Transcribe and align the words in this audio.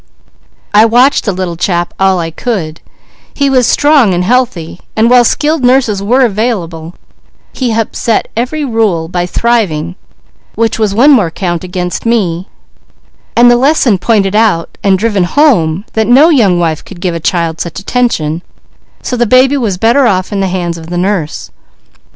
I 0.73 0.85
watched 0.85 1.25
the 1.25 1.31
little 1.31 1.55
chap 1.55 1.93
all 1.99 2.17
I 2.17 2.31
could; 2.31 2.81
he 3.35 3.51
was 3.51 3.67
strong 3.67 4.15
and 4.15 4.23
healthy, 4.23 4.79
and 4.95 5.11
while 5.11 5.23
skilled 5.23 5.63
nurses 5.63 6.01
were 6.01 6.21
available 6.21 6.95
he 7.53 7.71
upset 7.71 8.27
every 8.35 8.65
rule 8.65 9.07
by 9.07 9.27
thriving; 9.27 9.95
which 10.55 10.79
was 10.79 10.95
one 10.95 11.11
more 11.11 11.29
count 11.29 11.63
against 11.63 12.03
me, 12.03 12.47
and 13.35 13.51
the 13.51 13.55
lesson 13.57 13.99
pointed 13.99 14.35
out 14.35 14.75
and 14.83 14.97
driven 14.97 15.23
home 15.25 15.85
that 15.93 16.07
no 16.07 16.29
young 16.29 16.57
wife 16.59 16.83
could 16.83 16.99
give 16.99 17.13
a 17.13 17.19
child 17.19 17.61
such 17.61 17.79
attention, 17.79 18.41
so 19.03 19.15
the 19.15 19.27
baby 19.27 19.55
was 19.55 19.77
better 19.77 20.07
off 20.07 20.31
in 20.33 20.39
the 20.39 20.47
hands 20.47 20.79
of 20.79 20.87
the 20.87 20.97
nurse. 20.97 21.51